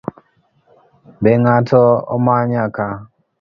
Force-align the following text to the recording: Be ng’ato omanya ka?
Be 1.21 1.31
ng’ato 1.41 1.81
omanya 2.15 2.63
ka? 2.75 2.87